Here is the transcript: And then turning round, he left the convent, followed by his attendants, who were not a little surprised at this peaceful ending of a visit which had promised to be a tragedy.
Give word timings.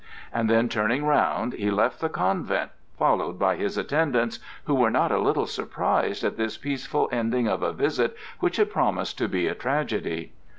And 0.33 0.49
then 0.49 0.67
turning 0.67 1.05
round, 1.05 1.53
he 1.53 1.69
left 1.69 1.99
the 1.99 2.09
convent, 2.09 2.71
followed 2.97 3.37
by 3.37 3.55
his 3.55 3.77
attendants, 3.77 4.39
who 4.63 4.73
were 4.73 4.89
not 4.89 5.11
a 5.11 5.19
little 5.21 5.45
surprised 5.45 6.23
at 6.23 6.37
this 6.37 6.57
peaceful 6.57 7.07
ending 7.11 7.47
of 7.47 7.61
a 7.61 7.71
visit 7.71 8.17
which 8.39 8.57
had 8.57 8.71
promised 8.71 9.19
to 9.19 9.27
be 9.27 9.45
a 9.47 9.53
tragedy. 9.53 10.33